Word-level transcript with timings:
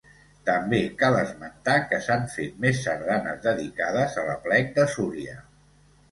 També 0.45 0.77
cal 1.01 1.17
esmentar 1.17 1.75
que 1.91 1.99
s’han 2.05 2.23
fet 2.35 2.55
més 2.63 2.79
sardanes 2.85 3.43
dedicades 3.43 4.17
a 4.23 4.25
l'Aplec 4.31 4.73
de 4.79 4.87
Súria. 4.95 5.37